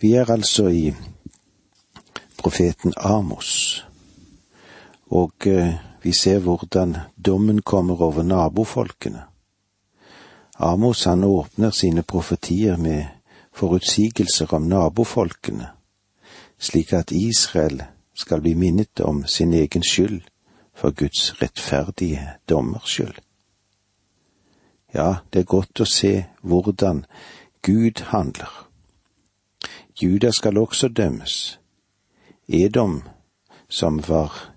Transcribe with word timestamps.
Vi 0.00 0.14
er 0.14 0.30
altså 0.30 0.68
i 0.68 0.94
profeten 2.38 2.92
Amos, 2.96 3.86
og 5.06 5.32
eh, 5.46 5.74
vi 6.02 6.12
ser 6.12 6.38
hvordan 6.38 6.96
dommen 7.26 7.62
kommer 7.62 8.00
over 8.02 8.22
nabofolkene. 8.22 9.22
Amos 10.58 11.04
han 11.04 11.24
åpner 11.24 11.70
sine 11.70 12.02
profetier 12.02 12.76
med 12.76 13.04
forutsigelser 13.52 14.54
om 14.54 14.62
nabofolkene, 14.62 15.68
slik 16.58 16.92
at 16.92 17.12
Israel 17.12 17.82
skal 18.14 18.40
bli 18.40 18.54
minnet 18.54 19.00
om 19.00 19.26
sin 19.26 19.52
egen 19.52 19.84
skyld 19.84 20.22
for 20.74 20.90
Guds 20.90 21.42
rettferdige 21.42 22.28
dommers 22.48 22.88
skyld. 22.88 23.20
Ja, 24.94 25.14
det 25.32 25.40
er 25.40 25.52
godt 25.56 25.80
å 25.80 25.84
se 25.84 26.24
hvordan 26.40 27.04
Gud 27.62 28.00
handler. 28.16 28.69
Juda 30.02 30.30
skal 30.30 30.58
også 30.58 30.88
dømmes. 30.88 31.60
Edom, 32.48 33.02
som 33.68 34.08
var 34.08 34.54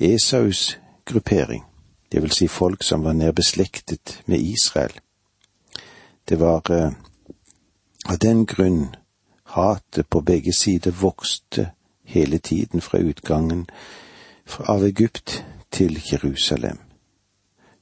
Esaus 0.00 0.78
gruppering, 1.04 1.64
det 2.12 2.22
vil 2.22 2.30
si 2.30 2.46
folk 2.48 2.82
som 2.82 3.04
var 3.04 3.12
nær 3.12 3.32
beslektet 3.32 4.22
med 4.26 4.40
Israel. 4.40 5.00
Det 6.28 6.40
var 6.40 6.70
eh, 6.70 6.92
av 8.08 8.18
den 8.18 8.46
grunn 8.46 8.94
hatet 9.44 10.08
på 10.08 10.20
begge 10.20 10.52
sider 10.52 10.90
vokste 10.90 11.70
hele 12.04 12.38
tiden 12.38 12.80
fra 12.80 12.98
utgangen 12.98 13.66
av 14.58 14.84
Egypt 14.84 15.44
til 15.70 16.00
Jerusalem, 16.12 16.78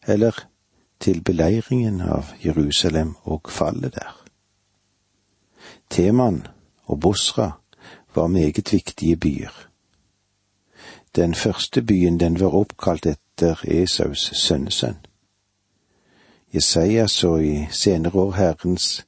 eller 0.06 0.46
til 1.01 1.23
beleiringen 1.23 2.01
av 2.01 2.32
Jerusalem 2.45 3.15
og 3.23 3.51
fallet 3.51 3.95
der. 3.95 4.16
Teman 5.90 6.46
og 6.86 7.00
Bosra 7.00 7.50
var 8.14 8.26
meget 8.26 8.72
viktige 8.72 9.16
byer. 9.16 9.68
Den 11.16 11.34
første 11.34 11.82
byen 11.82 12.20
den 12.20 12.40
var 12.40 12.54
oppkalt 12.54 13.06
etter 13.06 13.56
Esaus 13.65 14.30
sønnesønn. 14.34 14.98
Jesaja 16.54 17.07
så 17.07 17.37
i 17.37 17.66
senere 17.70 18.20
år 18.20 18.32
Herrens 18.32 19.07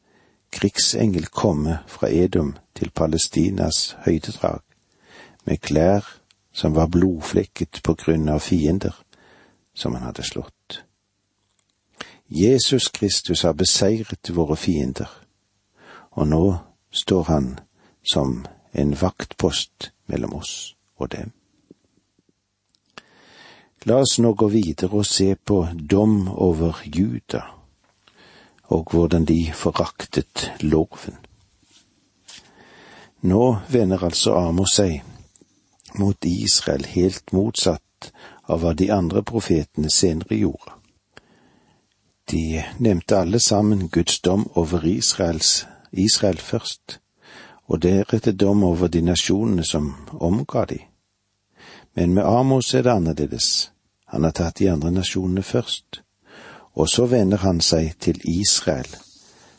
krigsengel 0.53 1.27
komme 1.27 1.79
fra 1.87 2.09
Edom 2.11 2.57
til 2.75 2.91
Palestinas 2.91 3.97
høydedrag, 4.05 4.61
med 5.45 5.57
klær 5.57 6.21
som 6.53 6.75
var 6.75 6.87
blodflekket 6.87 7.81
på 7.85 7.95
grunn 7.95 8.29
av 8.29 8.41
fiender 8.41 8.97
som 9.75 9.95
han 9.95 10.03
hadde 10.03 10.23
slått. 10.23 10.83
Jesus 12.29 12.89
Kristus 12.89 13.43
har 13.43 13.53
beseiret 13.53 14.35
våre 14.35 14.57
fiender, 14.57 15.09
og 16.11 16.29
nå 16.29 16.57
står 16.91 17.23
han 17.23 17.59
som 18.03 18.47
en 18.73 18.95
vaktpost 18.95 19.91
mellom 20.07 20.35
oss 20.41 20.75
og 20.97 21.11
dem. 21.13 21.33
La 23.87 24.01
oss 24.03 24.19
nå 24.19 24.33
gå 24.35 24.49
videre 24.51 25.01
og 25.01 25.07
se 25.07 25.35
på 25.37 25.61
dom 25.73 26.27
over 26.29 26.81
Juda, 26.85 27.45
og 28.75 28.91
hvordan 28.93 29.25
de 29.25 29.39
foraktet 29.55 30.51
loven. 30.61 31.17
Nå 33.23 33.45
vender 33.71 34.05
altså 34.05 34.35
Amos 34.39 34.75
seg 34.79 35.01
mot 35.99 36.25
Israel 36.25 36.85
helt 36.91 37.33
motsatt 37.33 38.11
av 38.47 38.63
hva 38.63 38.75
de 38.75 38.91
andre 38.93 39.23
profetene 39.23 39.91
senere 39.91 40.39
gjorde. 40.39 40.75
De 42.29 42.63
nevnte 42.79 43.17
alle 43.19 43.41
sammen 43.41 43.89
Guds 43.89 44.21
dom 44.21 44.47
over 44.55 44.85
Israels, 44.85 45.67
Israel 45.93 46.39
først, 46.39 46.99
og 47.69 47.83
deretter 47.83 48.33
dom 48.33 48.65
over 48.65 48.89
de 48.89 49.03
nasjonene 49.05 49.65
som 49.65 49.93
omga 50.11 50.65
de. 50.65 50.79
Men 51.95 52.15
med 52.15 52.25
Amos 52.25 52.75
er 52.75 52.83
det 52.83 52.91
annerledes. 52.91 53.71
Han 54.07 54.25
har 54.25 54.31
tatt 54.31 54.59
de 54.59 54.71
andre 54.71 54.91
nasjonene 54.91 55.43
først, 55.43 56.01
og 56.73 56.89
så 56.89 57.07
vender 57.07 57.37
han 57.45 57.61
seg 57.61 57.99
til 58.01 58.21
Israel, 58.25 58.89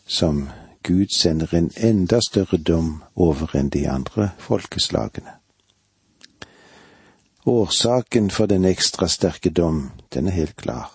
som 0.05 0.49
Gud 0.83 1.13
sender 1.13 1.53
en 1.53 1.69
enda 1.75 2.19
større 2.25 2.57
dom 2.57 3.03
over 3.15 3.51
enn 3.55 3.69
de 3.69 3.85
andre 3.89 4.31
folkeslagene. 4.39 5.35
Årsaken 7.45 8.29
for 8.29 8.45
den 8.45 8.65
ekstra 8.65 9.07
sterke 9.07 9.49
dom, 9.49 9.91
den 10.13 10.27
er 10.27 10.31
helt 10.31 10.55
klar. 10.55 10.89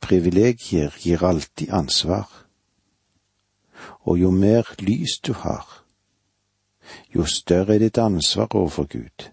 Privilegier 0.00 0.94
gir 1.02 1.22
alltid 1.24 1.70
ansvar 1.70 2.45
og 4.06 4.18
jo 4.18 4.30
mer 4.30 4.74
lys 4.78 5.18
du 5.18 5.32
har, 5.32 5.82
jo 7.14 7.24
større 7.24 7.74
er 7.74 7.78
ditt 7.78 7.98
ansvar 7.98 8.54
overfor 8.54 8.86
Gud. 8.92 9.30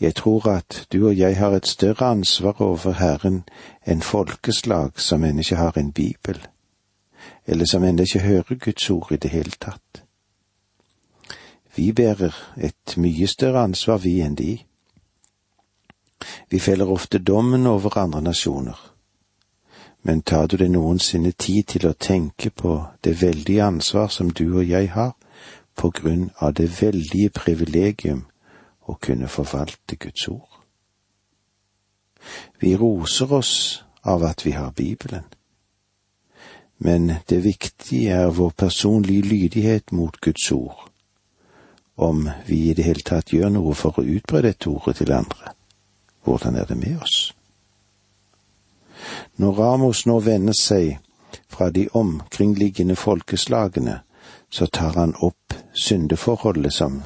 Jeg 0.00 0.14
tror 0.14 0.48
at 0.48 0.86
du 0.92 1.08
og 1.08 1.18
jeg 1.18 1.36
har 1.36 1.50
et 1.50 1.66
større 1.66 2.06
ansvar 2.06 2.60
overfor 2.62 2.92
Herren 2.92 3.42
enn 3.86 4.02
folkeslag 4.02 5.00
som 5.00 5.24
ennå 5.24 5.42
ikke 5.42 5.58
har 5.58 5.78
en 5.78 5.92
bibel, 5.92 6.38
eller 7.46 7.66
som 7.66 7.84
ennå 7.84 8.06
ikke 8.06 8.20
hører 8.20 8.54
Guds 8.54 8.90
ord 8.90 9.12
i 9.12 9.16
det 9.16 9.30
hele 9.30 9.58
tatt. 9.60 10.02
Vi 11.76 11.92
bærer 11.92 12.34
et 12.56 12.96
mye 12.96 13.26
større 13.26 13.66
ansvar, 13.66 13.98
vi, 13.98 14.20
enn 14.20 14.38
de. 14.38 14.58
Vi 16.50 16.58
feller 16.58 16.88
ofte 16.88 17.18
dommen 17.18 17.66
over 17.66 17.98
andre 17.98 18.22
nasjoner 18.22 18.95
men 20.06 20.22
tar 20.22 20.46
du 20.46 20.54
deg 20.60 20.70
noensinne 20.70 21.32
tid 21.34 21.64
til 21.72 21.86
å 21.88 21.96
tenke 21.98 22.52
på 22.54 22.76
det 23.02 23.16
veldige 23.22 23.64
ansvar 23.64 24.12
som 24.14 24.28
du 24.30 24.44
og 24.52 24.62
jeg 24.62 24.92
har 24.94 25.16
på 25.74 25.90
grunn 25.90 26.28
av 26.38 26.52
det 26.60 26.68
veldige 26.80 27.32
privilegium 27.34 28.20
å 28.86 28.94
kunne 29.02 29.26
forvalte 29.26 29.98
Guds 29.98 30.28
ord? 30.30 30.60
Vi 32.62 32.76
roser 32.78 33.32
oss 33.34 33.82
av 34.06 34.22
at 34.22 34.46
vi 34.46 34.54
har 34.54 34.70
Bibelen, 34.70 35.26
men 36.78 37.16
det 37.26 37.42
viktige 37.42 38.14
er 38.14 38.30
vår 38.30 38.54
personlige 38.62 39.26
lydighet 39.26 39.92
mot 39.92 40.20
Guds 40.20 40.52
ord, 40.52 40.86
om 41.96 42.28
vi 42.46 42.68
i 42.70 42.74
det 42.78 42.86
hele 42.86 43.02
tatt 43.02 43.34
gjør 43.34 43.50
noe 43.58 43.74
for 43.74 43.98
å 43.98 44.06
utbre 44.06 44.44
dette 44.46 44.70
ordet 44.70 45.00
til 45.02 45.12
andre. 45.18 45.56
Hvordan 46.22 46.62
er 46.62 46.70
det 46.70 46.78
med 46.78 47.02
oss? 47.02 47.35
Når 49.36 49.52
Ramos 49.52 50.06
nå 50.06 50.20
vender 50.20 50.56
seg 50.56 50.98
fra 51.48 51.70
de 51.70 51.88
omkringliggende 51.92 52.96
folkeslagene, 52.96 54.00
så 54.50 54.66
tar 54.66 54.96
han 54.96 55.14
opp 55.20 55.54
syndeforholdet 55.74 56.72
som 56.72 57.02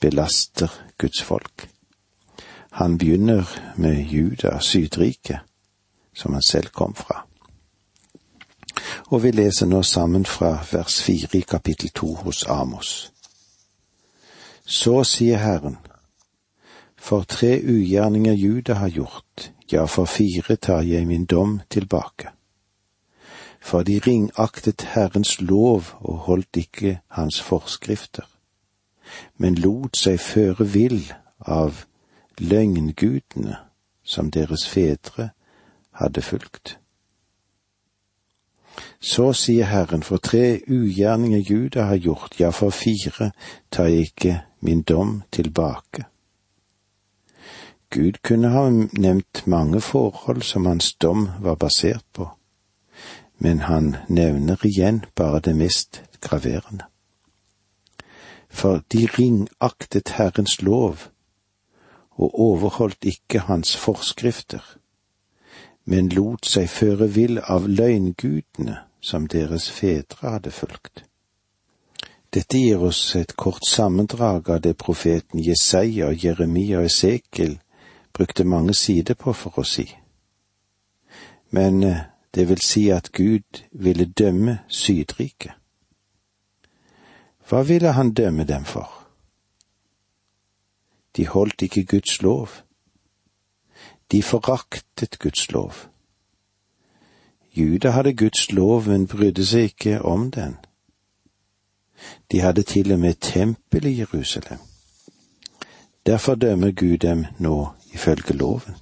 belaster 0.00 0.70
Guds 0.98 1.22
folk. 1.22 1.68
Han 2.70 2.98
begynner 2.98 3.46
med 3.76 4.02
Juda, 4.10 4.58
Sydriket, 4.60 5.38
som 6.14 6.32
han 6.32 6.42
selv 6.42 6.72
kom 6.72 6.94
fra. 6.94 7.26
Og 9.10 9.22
vi 9.22 9.30
leser 9.30 9.66
nå 9.66 9.82
sammen 9.82 10.24
fra 10.26 10.58
vers 10.72 11.02
fire 11.02 11.38
i 11.38 11.40
kapittel 11.40 11.90
to 11.94 12.14
hos 12.14 12.44
Amos. 12.48 13.12
Så 14.66 15.04
sier 15.04 15.38
Herren, 15.38 15.78
for 17.00 17.24
tre 17.24 17.62
ugjerninger 17.64 18.32
Juda 18.32 18.74
har 18.74 18.88
gjort, 18.88 19.52
ja, 19.72 19.84
for 19.84 20.04
fire 20.04 20.56
tar 20.56 20.82
jeg 20.82 21.06
min 21.06 21.24
dom 21.24 21.60
tilbake. 21.70 22.28
For 23.60 23.82
de 23.82 23.98
ringaktet 24.06 24.82
Herrens 24.92 25.40
lov 25.40 25.94
og 26.00 26.18
holdt 26.28 26.56
ikke 26.56 27.00
hans 27.08 27.40
forskrifter, 27.40 28.28
men 29.36 29.54
lot 29.54 29.96
seg 29.96 30.20
føre 30.20 30.66
vill 30.68 31.00
av 31.40 31.86
løgngudene 32.38 33.56
som 34.04 34.30
deres 34.30 34.68
fedre 34.68 35.30
hadde 35.96 36.22
fulgt. 36.22 36.76
Så 39.00 39.32
sier 39.32 39.64
Herren, 39.72 40.02
for 40.02 40.16
tre 40.16 40.60
ugjerninger 40.68 41.40
Juda 41.40 41.88
har 41.88 41.96
gjort, 41.96 42.36
ja, 42.40 42.52
for 42.52 42.70
fire 42.70 43.32
tar 43.72 43.88
jeg 43.88 44.12
ikke 44.12 44.40
min 44.60 44.82
dom 44.82 45.22
tilbake. 45.32 46.04
Gud 47.90 48.22
kunne 48.22 48.48
ha 48.48 48.68
nevnt 48.70 49.46
mange 49.46 49.80
forhold 49.80 50.42
som 50.42 50.66
hans 50.66 50.92
dom 50.94 51.28
var 51.40 51.54
basert 51.54 52.04
på, 52.12 52.28
men 53.38 53.60
han 53.60 53.96
nevner 54.08 54.66
igjen 54.66 55.04
bare 55.16 55.40
det 55.40 55.56
mest 55.56 56.02
graverende. 56.20 56.84
For 58.48 58.82
de 58.92 59.08
ringaktet 59.18 60.08
Herrens 60.08 60.62
lov 60.62 61.08
og 62.10 62.40
overholdt 62.40 63.04
ikke 63.04 63.38
hans 63.38 63.76
forskrifter, 63.76 64.62
men 65.84 66.08
lot 66.14 66.46
seg 66.46 66.68
føre 66.70 67.08
vill 67.10 67.40
av 67.42 67.66
løgngudene 67.66 68.76
som 69.00 69.26
deres 69.26 69.66
fedre 69.70 70.34
hadde 70.36 70.52
fulgt. 70.54 71.02
Dette 72.30 72.58
gir 72.58 72.78
oss 72.86 73.16
et 73.18 73.34
kort 73.36 73.66
sammendrag 73.66 74.50
av 74.50 74.60
det 74.62 74.76
profeten 74.78 75.42
Jesaja, 75.42 76.12
Jeremia 76.14 76.78
og 76.78 76.86
Esekiel 76.86 77.58
brukte 78.12 78.44
mange 78.44 78.74
sider 78.74 79.14
på 79.14 79.32
for 79.32 79.58
å 79.58 79.64
si. 79.64 79.86
Men 81.50 81.82
eh, 81.82 82.06
det 82.34 82.48
vil 82.48 82.60
si 82.62 82.88
at 82.90 83.12
Gud 83.12 83.62
ville 83.72 84.04
dømme 84.04 84.58
Sydriket. 84.68 85.52
Hva 87.48 87.62
ville 87.66 87.92
han 87.92 88.12
dømme 88.14 88.44
dem 88.44 88.64
for? 88.64 88.86
De 91.16 91.26
holdt 91.26 91.62
ikke 91.62 91.84
Guds 91.84 92.22
lov. 92.22 92.48
De 94.10 94.22
foraktet 94.22 95.18
Guds 95.18 95.50
lov. 95.50 95.74
Juda 97.56 97.90
hadde 97.90 98.14
Guds 98.14 98.52
lov, 98.52 98.86
men 98.88 99.06
brydde 99.06 99.46
seg 99.46 99.72
ikke 99.72 100.02
om 100.02 100.30
den. 100.30 100.56
De 102.30 102.40
hadde 102.40 102.62
til 102.62 102.92
og 102.92 103.00
med 103.00 103.14
tempel 103.20 103.86
i 103.86 103.98
Jerusalem. 103.98 104.58
Derfor 106.06 106.34
dømmer 106.34 106.70
Gud 106.70 106.98
dem 106.98 107.26
nå 107.38 107.72
ifølge 107.92 108.32
loven. 108.32 108.76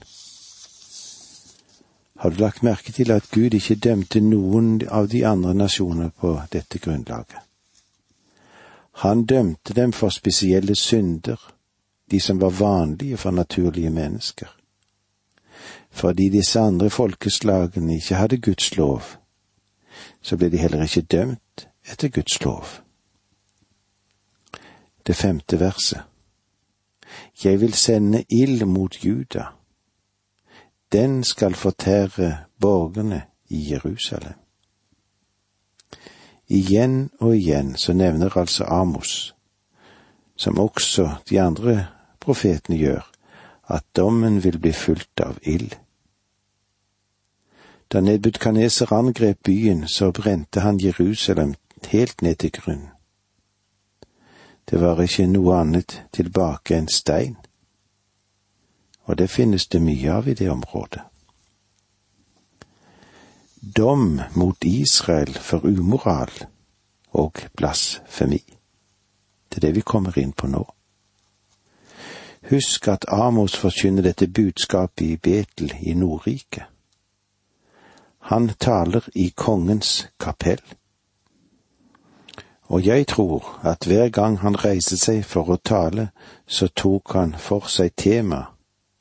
Har 2.18 2.30
du 2.30 2.36
lagt 2.36 2.62
merke 2.62 2.92
til 2.92 3.10
at 3.10 3.30
Gud 3.30 3.54
ikke 3.54 3.74
dømte 3.74 4.20
noen 4.20 4.80
av 4.90 5.08
de 5.08 5.26
andre 5.26 5.54
nasjoner 5.54 6.08
på 6.08 6.40
dette 6.52 6.78
grunnlaget? 6.78 7.38
Han 8.98 9.24
dømte 9.24 9.74
dem 9.74 9.92
for 9.92 10.10
spesielle 10.10 10.74
synder, 10.74 11.38
de 12.10 12.20
som 12.20 12.40
var 12.40 12.50
vanlige 12.50 13.16
for 13.16 13.30
naturlige 13.30 13.90
mennesker. 13.90 14.48
Fordi 15.90 16.28
disse 16.28 16.60
andre 16.60 16.90
folkeslagene 16.90 17.94
ikke 17.94 18.14
hadde 18.14 18.40
Guds 18.40 18.76
lov, 18.76 19.02
så 20.22 20.36
ble 20.36 20.50
de 20.50 20.58
heller 20.58 20.82
ikke 20.82 21.02
dømt 21.02 21.68
etter 21.92 22.08
Guds 22.08 22.44
lov. 22.44 22.64
Det 25.06 25.16
femte 25.16 25.60
verset. 25.60 26.02
Jeg 27.44 27.60
vil 27.60 27.74
sende 27.74 28.24
ild 28.28 28.64
mot 28.64 29.04
Juda. 29.04 29.44
Den 30.92 31.24
skal 31.24 31.54
fortære 31.54 32.36
borgerne 32.60 33.22
i 33.48 33.72
Jerusalem. 33.72 34.34
Igjen 36.48 37.10
og 37.20 37.36
igjen 37.36 37.76
så 37.76 37.92
nevner 37.92 38.36
altså 38.36 38.64
Amos, 38.64 39.34
som 40.36 40.58
også 40.58 41.10
de 41.30 41.40
andre 41.40 41.86
profetene 42.20 42.78
gjør, 42.78 43.10
at 43.68 43.84
dommen 43.96 44.44
vil 44.44 44.58
bli 44.58 44.72
fulgt 44.72 45.20
av 45.20 45.38
ild. 45.42 45.74
Da 47.92 48.00
Nebukadneser 48.00 48.92
angrep 48.92 49.38
byen, 49.44 49.88
så 49.88 50.10
brente 50.12 50.60
han 50.60 50.80
Jerusalem 50.80 51.54
helt 51.86 52.22
ned 52.22 52.34
til 52.34 52.52
grunn. 52.52 52.88
Det 54.70 54.80
var 54.80 55.00
ikke 55.00 55.26
noe 55.26 55.60
annet 55.62 56.02
tilbake 56.12 56.76
enn 56.76 56.90
stein, 56.92 57.36
og 59.08 59.16
det 59.18 59.30
finnes 59.32 59.66
det 59.66 59.80
mye 59.80 60.12
av 60.12 60.28
i 60.28 60.34
det 60.36 60.50
området. 60.52 61.02
Dom 63.76 64.20
mot 64.34 64.64
Israel 64.64 65.32
for 65.32 65.64
umoral 65.64 66.32
og 67.12 67.40
blasfemi. 67.56 68.42
Det 69.48 69.56
er 69.56 69.66
det 69.66 69.74
vi 69.74 69.80
kommer 69.80 70.18
inn 70.18 70.32
på 70.32 70.46
nå. 70.46 70.64
Husk 72.50 72.88
at 72.88 73.04
Amos 73.08 73.56
forkynner 73.56 74.02
dette 74.02 74.28
budskapet 74.28 75.04
i 75.04 75.16
Betel 75.16 75.72
i 75.80 75.94
Nordriket. 75.94 76.64
Han 78.18 78.48
taler 78.48 79.08
i 79.14 79.30
kongens 79.36 80.08
kapell. 80.20 80.62
Og 82.68 82.86
jeg 82.86 83.06
tror 83.06 83.60
at 83.64 83.84
hver 83.86 84.08
gang 84.08 84.38
han 84.38 84.58
reiste 84.64 84.96
seg 85.00 85.24
for 85.24 85.48
å 85.48 85.56
tale, 85.56 86.10
så 86.46 86.68
tok 86.68 87.14
han 87.16 87.34
for 87.38 87.68
seg 87.68 87.94
tema 87.96 88.44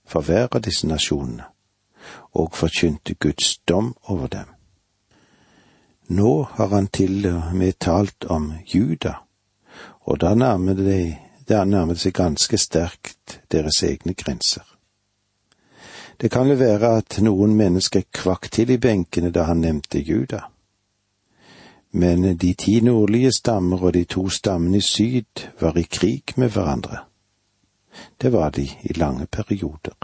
for 0.08 0.24
hver 0.24 0.48
av 0.56 0.64
disse 0.64 0.88
nasjonene, 0.88 1.44
og 2.32 2.56
forkynte 2.56 3.18
Guds 3.20 3.58
dom 3.68 3.94
over 4.08 4.28
dem. 4.28 4.48
Nå 6.08 6.48
har 6.56 6.72
han 6.72 6.88
til 6.88 7.26
og 7.28 7.52
med 7.52 7.80
talt 7.84 8.26
om 8.32 8.54
Juda, 8.64 9.18
og 10.08 10.22
da 10.24 10.34
nærmer 10.34 10.74
det 10.74 11.18
det 11.48 11.68
nærmet 11.68 12.00
seg 12.00 12.16
ganske 12.16 12.58
sterkt 12.60 13.38
deres 13.52 13.80
egne 13.84 14.14
grenser. 14.14 14.66
Det 16.22 16.32
kan 16.32 16.50
jo 16.50 16.58
være 16.60 16.90
at 16.98 17.20
noen 17.24 17.54
mennesker 17.56 18.04
kvakk 18.12 18.50
til 18.52 18.74
i 18.74 18.80
benkene 18.82 19.32
da 19.32 19.46
han 19.48 19.62
nevnte 19.64 20.02
Juda. 20.02 20.42
Men 21.98 22.38
de 22.38 22.54
ti 22.54 22.80
nordlige 22.80 23.32
stammer 23.32 23.84
og 23.84 23.94
de 23.94 24.04
to 24.04 24.30
stammene 24.30 24.78
i 24.78 24.86
syd 24.86 25.48
var 25.60 25.78
i 25.78 25.82
krig 25.82 26.36
med 26.36 26.50
hverandre. 26.54 26.98
Det 28.22 28.32
var 28.34 28.50
de 28.50 28.68
i 28.84 28.94
lange 28.94 29.26
perioder. 29.26 29.96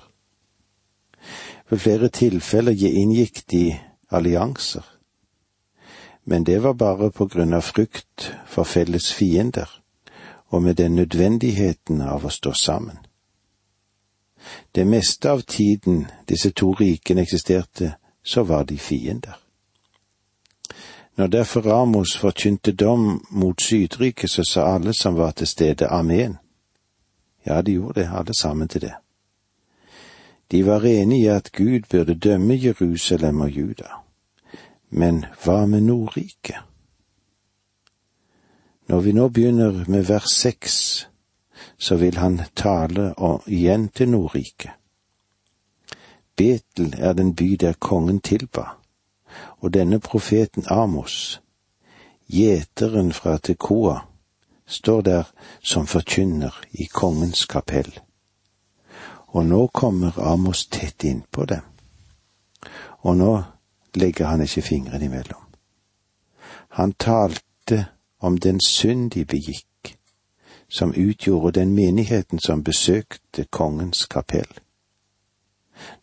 Ved 1.69 1.80
flere 1.80 2.10
tilfeller 2.10 2.74
inngikk 2.88 3.44
de 3.51 3.80
allianser, 4.12 4.81
men 6.25 6.44
det 6.44 6.63
var 6.63 6.74
bare 6.74 7.12
på 7.12 7.28
grunn 7.28 7.54
av 7.54 7.62
frykt 7.62 8.31
for 8.48 8.63
felles 8.63 9.13
fiender 9.13 9.69
og 10.50 10.63
med 10.63 10.75
den 10.75 10.95
nødvendigheten 10.95 12.01
av 12.01 12.25
å 12.25 12.34
stå 12.34 12.54
sammen. 12.54 12.98
Det 14.75 14.88
meste 14.88 15.30
av 15.30 15.42
tiden 15.42 16.07
disse 16.30 16.51
to 16.51 16.74
rikene 16.74 17.22
eksisterte, 17.22 17.94
så 18.24 18.44
var 18.44 18.63
de 18.63 18.78
fiender. 18.78 19.43
Når 21.15 21.27
derfor 21.27 21.62
Ramos 21.62 22.18
forkynte 22.18 22.71
dom 22.71 23.25
mot 23.30 23.62
Sydriket, 23.62 24.30
så 24.30 24.44
sa 24.44 24.75
alle 24.75 24.94
som 24.94 25.15
var 25.15 25.31
til 25.31 25.48
stede, 25.48 25.88
amen. 25.88 26.38
Ja, 27.45 27.62
de 27.62 27.71
gjorde 27.71 28.01
det, 28.01 28.10
alle 28.13 28.33
sammen 28.33 28.68
til 28.68 28.81
det. 28.81 28.94
De 30.51 30.65
var 30.65 30.86
enige 30.86 31.24
i 31.24 31.27
at 31.27 31.51
Gud 31.51 31.80
burde 31.89 32.15
dømme 32.15 32.60
Jerusalem 32.63 33.42
og 33.42 33.50
Juda. 33.50 33.88
Men 34.89 35.25
hva 35.44 35.65
med 35.65 35.81
Nordriket? 35.81 36.56
Når 38.88 39.00
vi 39.00 39.12
nå 39.12 39.30
begynner 39.30 39.86
med 39.88 40.04
vers 40.04 40.30
seks, 40.30 41.07
så 41.77 41.95
vil 41.95 42.18
han 42.18 42.42
tale 42.56 43.13
igjen 43.48 43.89
til 43.89 44.09
Nordriket. 44.09 44.71
Betel 46.36 46.95
er 46.98 47.13
den 47.13 47.36
by 47.36 47.57
der 47.59 47.74
kongen 47.80 48.19
tilba, 48.19 48.82
og 49.63 49.71
denne 49.74 50.00
profeten 50.00 50.65
Amos, 50.68 51.42
gjeteren 52.27 53.13
fra 53.13 53.38
Tekoa, 53.38 54.00
står 54.68 55.01
der 55.01 55.24
som 55.63 55.88
forkynner 55.88 56.63
i 56.71 56.83
kongens 56.86 57.45
kapell. 57.45 58.00
Og 59.27 59.45
nå 59.45 59.68
kommer 59.68 60.19
Amos 60.19 60.65
tett 60.68 61.04
innpå 61.04 61.45
dem, 61.45 61.63
og 63.07 63.18
nå 63.18 63.31
legger 63.95 64.25
han 64.25 64.44
ikke 64.44 64.62
fingrene 64.62 65.06
imellom. 65.06 65.48
Han 66.75 66.94
talte 66.94 67.86
om 68.19 68.38
den 68.38 68.59
synd 68.68 69.12
de 69.12 69.25
begikk, 69.25 69.95
som 70.69 70.94
utgjorde 70.97 71.59
den 71.59 71.76
menigheten 71.76 72.40
som 72.40 72.64
besøkte 72.64 73.45
kongens 73.49 74.06
kapell. 74.06 74.59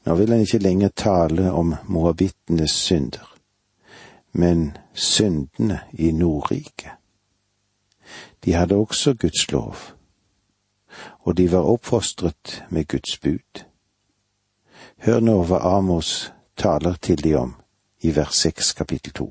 Nå 0.07 0.15
vil 0.15 0.33
han 0.33 0.41
ikke 0.41 0.59
lenger 0.59 0.89
tale 0.97 1.53
om 1.53 1.75
moabittenes 1.87 2.71
synder, 2.71 3.30
men 4.33 4.77
syndene 4.95 5.81
i 5.93 6.13
Nordriket. 6.13 6.91
De 8.45 8.53
hadde 8.53 8.75
også 8.75 9.15
Guds 9.15 9.51
lov, 9.53 9.77
og 11.21 11.37
de 11.37 11.53
var 11.53 11.59
oppfostret 11.59 12.65
med 12.71 12.89
Guds 12.89 13.19
bud. 13.19 13.65
Hør 14.99 15.21
nå 15.21 15.43
hva 15.49 15.61
Amos 15.77 16.33
taler 16.57 16.97
til 17.01 17.25
de 17.25 17.35
om 17.35 17.55
i 18.03 18.17
vers 18.17 18.37
seks 18.37 18.73
kapittel 18.73 19.13
to. 19.13 19.29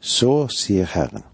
Så 0.00 0.48
sier 0.50 0.86
Herren, 0.86 1.24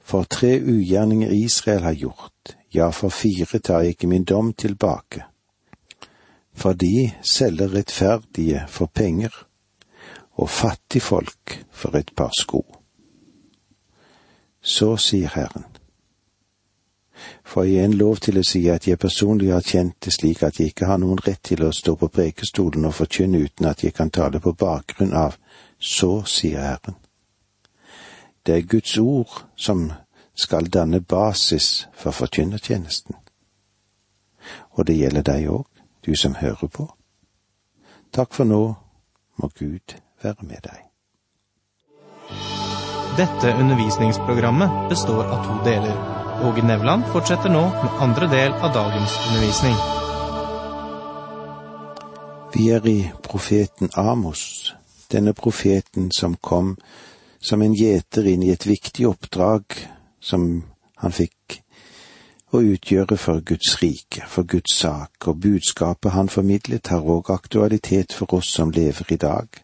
for 0.00 0.24
tre 0.24 0.60
ugjerninger 0.60 1.30
Israel 1.32 1.82
har 1.82 1.96
gjort, 1.96 2.56
ja, 2.74 2.90
for 2.90 3.08
fire 3.08 3.58
tar 3.58 3.80
jeg 3.80 3.96
ikke 3.96 4.06
min 4.06 4.24
dom 4.24 4.52
tilbake. 4.52 5.24
For 6.52 6.72
de 6.72 7.10
selger 7.22 7.72
rettferdige 7.74 8.64
for 8.68 8.86
penger, 8.86 9.32
og 10.34 10.50
fattigfolk 10.50 11.64
for 11.70 11.96
et 11.96 12.10
par 12.16 12.30
sko. 12.40 12.64
Så 14.60 14.96
sier 14.96 15.28
Herren. 15.34 15.64
Får 17.44 17.64
jeg 17.64 17.84
en 17.84 17.94
lov 17.94 18.16
til 18.16 18.38
å 18.38 18.42
si 18.42 18.64
at 18.68 18.88
jeg 18.88 18.98
personlig 18.98 19.52
har 19.52 19.62
kjent 19.62 19.96
det 20.04 20.12
slik 20.12 20.42
at 20.42 20.58
jeg 20.58 20.72
ikke 20.72 20.88
har 20.90 20.98
noen 20.98 21.20
rett 21.26 21.42
til 21.46 21.62
å 21.64 21.72
stå 21.72 21.94
på 22.00 22.08
prekestolen 22.08 22.84
og 22.88 22.96
forkynne 22.98 23.38
uten 23.38 23.68
at 23.70 23.84
jeg 23.84 23.94
kan 23.94 24.10
tale 24.10 24.40
på 24.40 24.52
bakgrunn 24.52 25.14
av 25.14 25.36
så 25.78 26.24
sier 26.26 26.60
Herren. 26.60 26.96
Det 28.46 28.56
er 28.56 28.68
Guds 28.68 28.98
ord 28.98 29.44
som 29.56 29.92
skal 30.34 30.66
danne 30.66 31.00
basis 31.00 31.86
for 31.94 32.10
forkynnertjenesten. 32.10 33.14
Og 34.74 34.86
det 34.86 34.96
gjelder 34.98 35.22
deg 35.22 35.48
òg, 35.48 35.68
du 36.04 36.16
som 36.16 36.34
hører 36.34 36.68
på. 36.68 36.88
Takk 38.12 38.34
for 38.34 38.44
nå, 38.44 38.74
må 39.36 39.48
Gud 39.58 39.96
være 40.24 40.48
med 40.48 40.64
deg. 40.64 40.82
Dette 43.14 43.52
undervisningsprogrammet 43.62 44.88
består 44.90 45.28
av 45.30 45.44
to 45.46 45.58
deler. 45.66 45.98
Åge 46.44 46.64
Nevland 46.66 47.04
fortsetter 47.14 47.52
nå 47.52 47.62
med 47.70 48.00
andre 48.02 48.26
del 48.32 48.56
av 48.58 48.72
dagens 48.74 49.14
undervisning. 49.28 49.76
Vi 52.54 52.70
er 52.74 52.86
i 52.86 52.98
profeten 53.22 53.90
Amos, 53.94 54.74
denne 55.12 55.32
profeten 55.34 56.10
som 56.10 56.34
kom 56.34 56.76
som 57.38 57.62
en 57.62 57.74
gjeter 57.74 58.26
inn 58.30 58.42
i 58.42 58.50
et 58.54 58.66
viktig 58.66 59.06
oppdrag 59.08 59.78
som 60.22 60.64
han 61.02 61.14
fikk 61.14 61.60
å 62.54 62.62
utgjøre 62.62 63.18
for 63.18 63.42
Guds 63.46 63.76
rike, 63.82 64.22
for 64.30 64.46
Guds 64.46 64.74
sak, 64.78 65.26
og 65.26 65.40
budskapet 65.42 66.14
han 66.14 66.30
formidlet 66.30 66.90
har 66.92 67.02
òg 67.02 67.30
aktualitet 67.34 68.14
for 68.14 68.38
oss 68.38 68.52
som 68.54 68.70
lever 68.74 69.12
i 69.12 69.18
dag, 69.20 69.63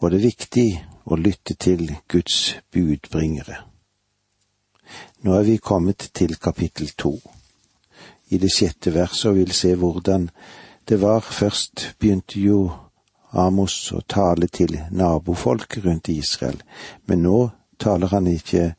og 0.00 0.10
det 0.10 0.18
er 0.18 0.28
viktig 0.28 0.68
å 1.06 1.16
lytte 1.16 1.54
til 1.54 1.88
Guds 2.08 2.56
budbringere. 2.72 3.62
Nå 5.24 5.34
er 5.34 5.42
vi 5.46 5.56
kommet 5.56 6.10
til 6.14 6.36
kapittel 6.36 6.92
to. 6.98 7.16
I 8.30 8.38
det 8.38 8.50
sjette 8.52 8.92
verset 8.94 9.34
vil 9.34 9.52
se 9.54 9.74
hvordan 9.74 10.28
det 10.88 11.00
var. 11.02 11.20
Først 11.20 11.94
begynte 11.98 12.40
jo 12.40 12.70
Amos 13.32 13.92
å 13.92 14.00
tale 14.08 14.46
til 14.48 14.78
nabofolket 14.90 15.84
rundt 15.84 16.08
Israel, 16.08 16.60
men 17.06 17.22
nå 17.26 17.50
taler 17.78 18.08
han 18.14 18.26
ikke 18.30 18.70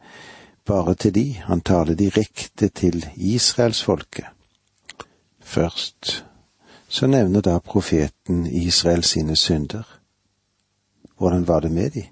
bare 0.68 0.96
til 0.96 1.14
de, 1.14 1.26
han 1.48 1.62
taler 1.62 1.96
direkte 1.96 2.70
til 2.70 3.06
israelsfolket. 3.16 4.26
Først 5.42 6.24
så 6.88 7.08
nevner 7.08 7.42
da 7.42 7.60
profeten 7.60 8.46
Israel 8.48 9.04
sine 9.04 9.36
synder. 9.36 9.84
Hvordan 11.18 11.48
var 11.48 11.60
det 11.60 11.72
med 11.72 11.92
de? 11.92 12.06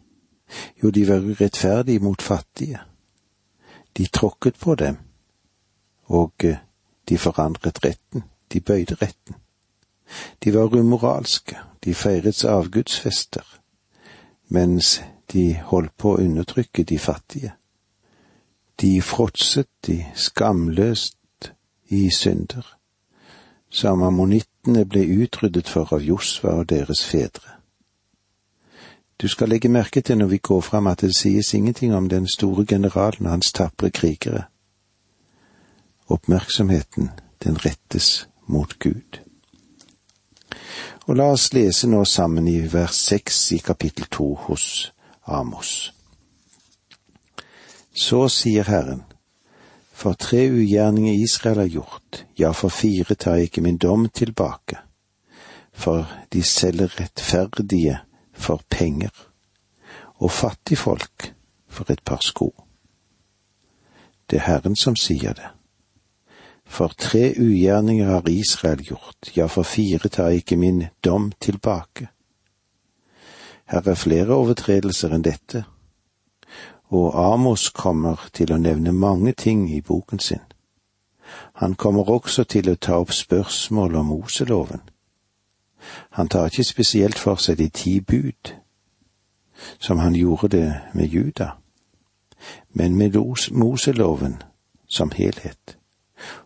Jo, 0.83 0.89
de 0.89 1.07
var 1.07 1.19
urettferdige 1.19 2.00
mot 2.00 2.21
fattige. 2.21 2.79
De 3.97 4.05
tråkket 4.05 4.55
på 4.55 4.75
dem, 4.75 4.97
og 6.03 6.33
eh, 6.43 6.57
de 7.09 7.17
forandret 7.17 7.85
retten, 7.85 8.24
de 8.53 8.59
bøyde 8.59 8.95
retten. 8.95 9.35
De 10.43 10.53
var 10.53 10.75
umoralske, 10.75 11.57
de 11.83 11.93
feiret 11.93 12.45
avgudsfester, 12.45 13.59
mens 14.47 15.01
de 15.33 15.53
holdt 15.53 15.97
på 15.97 16.13
å 16.13 16.21
undertrykke 16.21 16.83
de 16.83 17.00
fattige. 17.00 17.53
De 18.81 19.01
fråtset 19.01 19.69
de 19.88 20.05
skamløst 20.15 21.51
i 21.88 22.09
synder, 22.09 22.65
som 23.69 24.03
ammonittene 24.03 24.85
ble 24.85 25.05
utryddet 25.24 25.69
for 25.69 25.93
av 25.93 26.03
Josva 26.03 26.59
og 26.59 26.69
deres 26.69 27.05
fedre. 27.05 27.54
Du 29.22 29.27
skal 29.27 29.50
legge 29.50 29.69
merke 29.69 30.01
til 30.01 30.17
når 30.17 30.27
vi 30.27 30.38
går 30.38 30.62
fram 30.62 30.88
at 30.88 31.01
det 31.01 31.15
sies 31.15 31.53
ingenting 31.53 31.95
om 31.95 32.10
den 32.10 32.27
store 32.27 32.65
generalen 32.65 33.25
og 33.25 33.31
hans 33.31 33.51
tapre 33.51 33.89
krigere. 33.89 34.43
Oppmerksomheten, 36.10 37.10
den 37.43 37.65
rettes 37.65 38.27
mot 38.48 38.79
Gud. 38.79 39.19
Og 41.07 41.15
la 41.15 41.29
oss 41.31 41.53
lese 41.53 41.88
nå 41.88 42.03
sammen 42.05 42.48
i 42.48 42.60
vers 42.74 42.98
seks 43.07 43.51
i 43.51 43.57
kapittel 43.57 44.05
to 44.12 44.34
hos 44.48 44.91
Amos. 45.25 45.93
Så 47.95 48.27
sier 48.27 48.67
Herren, 48.67 49.03
for 49.93 50.13
tre 50.13 50.50
ugjerninger 50.51 51.13
Israel 51.13 51.57
har 51.57 51.67
gjort, 51.72 52.25
ja, 52.39 52.51
for 52.51 52.69
fire 52.69 53.15
tar 53.15 53.39
jeg 53.39 53.50
ikke 53.50 53.62
min 53.62 53.77
dom 53.77 54.10
tilbake, 54.10 54.77
for 55.74 56.10
de 56.34 56.43
selger 56.43 57.00
rettferdige 57.00 58.00
for 58.35 58.61
penger, 58.69 59.11
og 60.15 60.31
fattigfolk 60.31 61.33
for 61.67 61.91
et 61.91 62.01
par 62.05 62.21
sko. 62.21 62.53
Det 64.29 64.37
er 64.39 64.47
Herren 64.47 64.75
som 64.75 64.95
sier 64.95 65.33
det. 65.33 65.51
For 66.65 66.87
tre 66.97 67.33
ugjerninger 67.39 68.05
har 68.05 68.29
Israel 68.29 68.81
gjort, 68.83 69.31
ja, 69.37 69.45
for 69.45 69.63
fire 69.63 70.09
tar 70.09 70.29
ikke 70.29 70.57
min 70.57 70.83
dom 71.05 71.31
tilbake. 71.41 72.07
Her 73.65 73.89
er 73.89 73.95
flere 73.95 74.33
overtredelser 74.33 75.13
enn 75.13 75.25
dette, 75.25 75.63
og 76.89 77.13
Amos 77.33 77.69
kommer 77.69 78.27
til 78.33 78.53
å 78.53 78.61
nevne 78.61 78.93
mange 78.93 79.33
ting 79.33 79.69
i 79.73 79.81
boken 79.81 80.19
sin. 80.19 80.43
Han 81.61 81.73
kommer 81.75 82.09
også 82.09 82.43
til 82.43 82.69
å 82.69 82.75
ta 82.75 82.99
opp 83.01 83.13
spørsmål 83.13 83.95
om 83.95 84.11
Moseloven. 84.13 84.81
Han 86.09 86.27
tar 86.27 86.45
ikke 86.45 86.63
spesielt 86.63 87.19
for 87.19 87.41
seg 87.41 87.57
de 87.57 87.69
ti 87.69 87.99
bud, 87.99 88.53
som 89.79 89.99
han 89.99 90.15
gjorde 90.15 90.47
det 90.57 90.81
med 90.93 91.07
Juda, 91.07 91.49
men 92.73 92.95
med 92.95 93.15
Moseloven 93.51 94.41
som 94.87 95.11
helhet, 95.11 95.77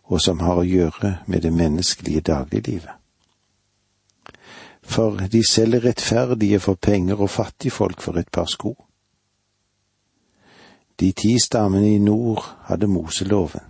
og 0.03 0.21
som 0.21 0.39
har 0.39 0.61
å 0.61 0.67
gjøre 0.67 1.17
med 1.27 1.41
det 1.41 1.53
menneskelige 1.53 2.21
dagliglivet. 2.21 2.95
For 4.83 5.27
de 5.31 5.41
selger 5.45 5.85
rettferdige 5.85 6.59
for 6.59 6.73
penger 6.81 7.21
og 7.21 7.29
fattigfolk 7.29 8.01
for 8.01 8.17
et 8.17 8.31
par 8.33 8.45
sko. 8.49 8.73
De 10.99 11.11
ti 11.11 11.35
stammene 11.39 11.93
i 11.93 11.99
nord 12.01 12.43
hadde 12.65 12.87
Moseloven, 12.87 13.68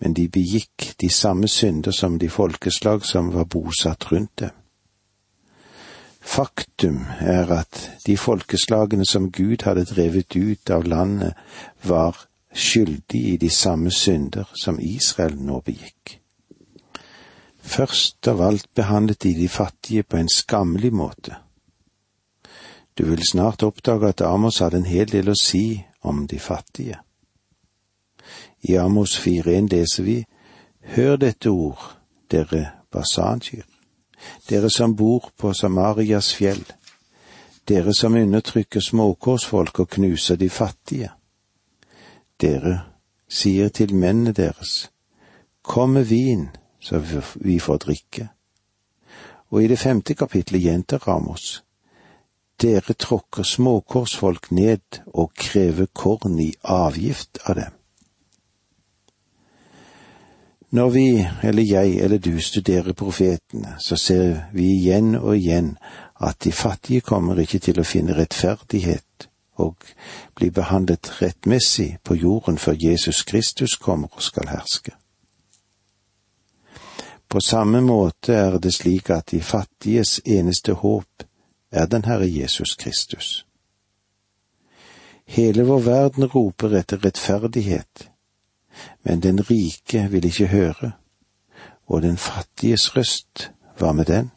men 0.00 0.14
de 0.14 0.28
begikk 0.28 0.94
de 1.00 1.10
samme 1.10 1.48
synder 1.48 1.90
som 1.90 2.18
de 2.18 2.28
folkeslag 2.28 3.04
som 3.04 3.32
var 3.34 3.44
bosatt 3.44 4.12
rundt 4.12 4.38
dem. 4.40 4.54
Faktum 6.20 7.06
er 7.20 7.50
at 7.52 7.90
de 8.06 8.16
folkeslagene 8.16 9.06
som 9.06 9.30
Gud 9.32 9.64
hadde 9.64 9.86
drevet 9.88 10.36
ut 10.36 10.70
av 10.70 10.84
landet, 10.84 11.34
var 11.82 12.28
skyldige 12.52 13.34
i 13.34 13.36
de 13.36 13.50
samme 13.50 13.90
synder 13.90 14.50
som 14.54 14.80
Israel 14.80 15.38
nå 15.40 15.60
begikk. 15.64 16.18
Først 17.62 18.28
av 18.28 18.42
alt 18.42 18.68
behandlet 18.74 19.22
de 19.22 19.34
de 19.34 19.48
fattige 19.48 20.02
på 20.02 20.16
en 20.16 20.28
skammelig 20.28 20.92
måte. 20.92 21.36
Du 22.98 23.04
vil 23.04 23.22
snart 23.30 23.62
oppdage 23.62 24.08
at 24.08 24.20
Amos 24.20 24.58
hadde 24.58 24.82
en 24.82 24.88
hel 24.88 25.08
del 25.08 25.30
å 25.30 25.36
si 25.38 25.84
om 26.02 26.26
de 26.26 26.38
fattige. 26.38 26.98
I 28.62 28.76
Amos 28.76 29.18
4.1 29.20 29.68
leser 29.70 30.02
vi, 30.02 30.26
Hør 30.94 31.16
dette 31.16 31.50
ord, 31.50 31.96
dere 32.30 32.64
basankyr, 32.90 33.62
dere 34.48 34.70
som 34.70 34.96
bor 34.96 35.30
på 35.36 35.52
Samarias 35.52 36.32
fjell, 36.34 36.64
dere 37.68 37.94
som 37.94 38.16
undertrykker 38.16 38.80
småkårsfolk 38.80 39.80
og 39.80 39.88
knuser 39.88 40.36
de 40.36 40.48
fattige. 40.50 41.10
Dere 42.40 42.80
sier 43.28 43.68
til 43.68 43.94
mennene 43.94 44.32
deres, 44.32 44.90
Kom 45.62 45.90
med 45.90 46.04
vin, 46.08 46.48
så 46.80 47.02
vi 47.34 47.58
får 47.58 47.76
drikke. 47.76 48.28
Og 49.50 49.62
i 49.62 49.68
det 49.68 49.78
femte 49.78 50.14
kapitlet 50.14 50.62
gjentar 50.62 51.04
Ramos, 51.08 51.62
Dere 52.58 52.94
tråkker 52.94 53.42
småkårsfolk 53.46 54.50
ned 54.50 55.02
og 55.14 55.30
krever 55.36 55.86
korn 55.94 56.40
i 56.42 56.54
avgift 56.64 57.38
av 57.44 57.54
dem. 57.54 57.77
Når 60.70 60.88
vi, 60.90 61.26
eller 61.42 61.62
jeg 61.62 61.96
eller 61.96 62.18
du, 62.18 62.40
studerer 62.40 62.92
profetene, 62.92 63.76
så 63.80 63.96
ser 63.96 64.50
vi 64.52 64.66
igjen 64.74 65.14
og 65.16 65.36
igjen 65.36 65.76
at 66.20 66.44
de 66.44 66.52
fattige 66.52 67.00
kommer 67.00 67.40
ikke 67.40 67.58
til 67.58 67.80
å 67.80 67.86
finne 67.88 68.16
rettferdighet 68.18 69.28
og 69.58 69.88
bli 70.36 70.50
behandlet 70.50 71.08
rettmessig 71.22 71.98
på 72.04 72.14
jorden 72.14 72.58
før 72.58 72.76
Jesus 72.78 73.22
Kristus 73.22 73.76
kommer 73.76 74.12
og 74.12 74.22
skal 74.22 74.48
herske. 74.52 74.92
På 77.28 77.40
samme 77.40 77.80
måte 77.80 78.34
er 78.34 78.58
det 78.58 78.74
slik 78.74 79.10
at 79.10 79.30
de 79.32 79.40
fattiges 79.40 80.20
eneste 80.24 80.72
håp 80.72 81.24
er 81.72 81.86
den 81.86 82.04
Herre 82.04 82.28
Jesus 82.28 82.74
Kristus. 82.74 83.46
Hele 85.24 85.64
vår 85.68 85.80
verden 85.80 86.24
roper 86.24 86.76
etter 86.78 87.04
rettferdighet, 87.04 88.08
men 89.02 89.20
den 89.20 89.40
rike 89.50 90.08
vil 90.10 90.24
ikke 90.24 90.46
høre, 90.46 90.92
og 91.86 92.02
den 92.02 92.16
fattiges 92.16 92.96
røst, 92.96 93.50
hva 93.78 93.92
med 93.92 94.04
den? 94.04 94.30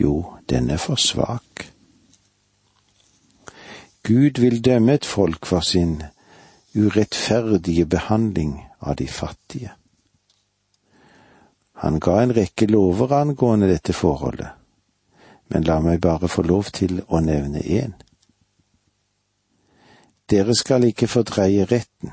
Jo, 0.00 0.24
den 0.50 0.70
er 0.70 0.76
for 0.76 0.94
svak. 0.94 1.70
Gud 4.02 4.40
vil 4.40 4.64
dømme 4.64 4.94
et 4.94 5.04
folk 5.04 5.46
for 5.46 5.60
sin 5.60 6.02
urettferdige 6.76 7.86
behandling 7.86 8.58
av 8.80 8.96
de 8.96 9.08
fattige. 9.08 9.72
Han 11.72 12.00
ga 12.00 12.22
en 12.22 12.34
rekke 12.36 12.66
lover 12.66 13.12
angående 13.12 13.68
dette 13.68 13.92
forholdet, 13.92 14.50
men 15.48 15.64
la 15.64 15.80
meg 15.80 16.00
bare 16.00 16.28
få 16.28 16.42
lov 16.42 16.70
til 16.72 17.02
å 17.08 17.20
nevne 17.20 17.60
én. 17.60 17.94
Dere 20.30 20.54
skal 20.56 20.86
ikke 20.88 21.08
fordreie 21.10 21.66
retten. 21.68 22.12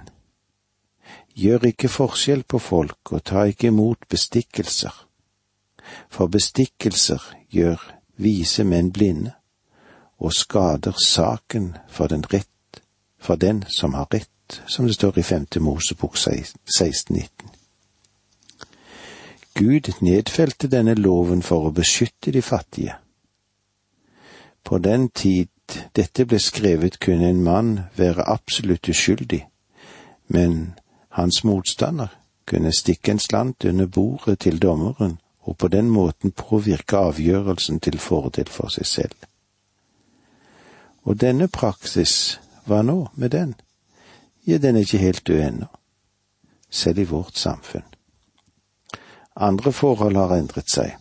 Gjør 1.42 1.64
ikke 1.72 1.90
forskjell 1.90 2.44
på 2.44 2.60
folk 2.62 3.14
og 3.16 3.24
ta 3.26 3.48
ikke 3.50 3.72
imot 3.72 4.06
bestikkelser, 4.10 4.94
for 6.10 6.30
bestikkelser 6.30 7.24
gjør 7.50 7.82
vise 8.22 8.64
menn 8.64 8.92
blinde 8.94 9.34
og 10.22 10.34
skader 10.38 10.94
saken 11.06 11.72
for 11.90 12.08
den 12.08 12.26
rett, 12.34 12.82
for 13.18 13.36
den 13.36 13.64
som 13.70 13.94
har 13.98 14.06
rett, 14.14 14.62
som 14.68 14.86
det 14.86 14.96
står 14.96 15.18
i 15.18 15.24
femte 15.26 15.60
Mosebok 15.60 16.14
1619. 16.14 17.50
Gud 19.56 19.90
nedfelte 20.02 20.68
denne 20.68 20.94
loven 20.96 21.42
for 21.42 21.68
å 21.68 21.74
beskytte 21.74 22.32
de 22.32 22.42
fattige. 22.42 22.96
På 24.64 24.78
den 24.78 25.10
tid 25.10 25.50
dette 25.96 26.26
ble 26.26 26.40
skrevet, 26.40 27.00
kunne 27.00 27.30
en 27.30 27.44
mann 27.44 27.74
være 27.98 28.28
absolutt 28.30 28.90
uskyldig, 28.90 29.42
men 30.28 30.74
hans 31.12 31.44
motstander 31.44 32.08
kunne 32.46 32.72
stikke 32.74 33.12
en 33.12 33.20
slant 33.20 33.66
under 33.66 33.88
bordet 33.88 34.40
til 34.40 34.60
dommeren 34.62 35.20
og 35.42 35.58
på 35.58 35.68
den 35.68 35.90
måten 35.90 36.32
påvirke 36.32 36.98
avgjørelsen 36.98 37.80
til 37.80 37.98
fordel 38.00 38.50
for 38.50 38.70
seg 38.70 38.86
selv. 38.86 39.16
Og 41.04 41.18
denne 41.22 41.48
praksis, 41.48 42.40
hva 42.66 42.82
nå 42.86 43.08
med 43.16 43.34
den? 43.34 43.56
Ja, 44.48 44.58
den 44.58 44.76
er 44.76 44.86
ikke 44.86 45.02
helt 45.02 45.28
død 45.28 45.42
ennå, 45.42 45.68
selv 46.70 47.00
i 47.00 47.10
vårt 47.10 47.38
samfunn. 47.38 47.88
Andre 49.36 49.72
forhold 49.72 50.16
har 50.16 50.36
endret 50.38 50.70
seg, 50.70 50.96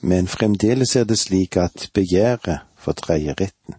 men 0.00 0.28
fremdeles 0.28 0.96
er 0.96 1.04
det 1.04 1.18
slik 1.18 1.56
at 1.56 1.90
begjæret 1.94 2.62
fordreier 2.76 3.34
retten. 3.40 3.74